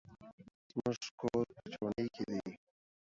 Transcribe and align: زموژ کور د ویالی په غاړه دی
زموژ 0.71 1.01
کور 1.19 1.45
د 1.55 1.57
ویالی 1.83 2.07
په 2.13 2.19
غاړه 2.23 2.39
دی 2.45 2.55